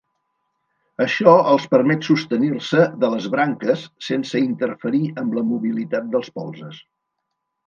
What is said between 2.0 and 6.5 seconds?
sostenir-se de les branques sense interferir amb la mobilitat dels